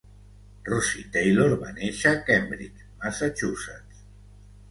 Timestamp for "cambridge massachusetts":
2.31-4.01